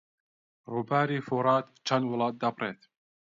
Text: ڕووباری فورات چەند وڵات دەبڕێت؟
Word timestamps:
ڕووباری 0.71 1.19
فورات 1.27 1.65
چەند 1.87 2.03
وڵات 2.07 2.35
دەبڕێت؟ 2.41 2.81